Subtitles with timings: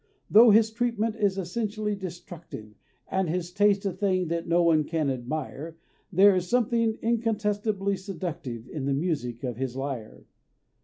[0.31, 2.73] Tho' his treatment is essentially destructive,
[3.11, 5.77] And his taste a thing that no one can admire,
[6.11, 10.25] There is something incontestably seductive In the music of his lyre!